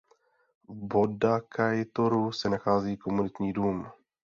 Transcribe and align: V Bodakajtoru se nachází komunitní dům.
V 0.69 0.73
Bodakajtoru 0.89 2.31
se 2.31 2.49
nachází 2.49 2.97
komunitní 2.97 3.53
dům. 3.53 3.87